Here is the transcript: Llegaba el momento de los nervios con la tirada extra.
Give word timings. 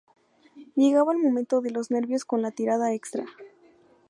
Llegaba 0.73 1.11
el 1.13 1.19
momento 1.19 1.61
de 1.61 1.69
los 1.69 1.91
nervios 1.91 2.25
con 2.25 2.41
la 2.41 2.49
tirada 2.49 2.91
extra. 2.91 3.23